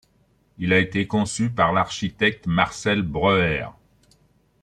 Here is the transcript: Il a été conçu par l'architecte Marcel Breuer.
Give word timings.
Il 0.57 0.73
a 0.73 0.79
été 0.79 1.05
conçu 1.05 1.51
par 1.51 1.73
l'architecte 1.73 2.47
Marcel 2.47 3.03
Breuer. 3.03 3.67